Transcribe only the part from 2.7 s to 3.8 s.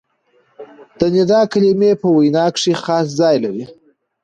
خاص ځای لري.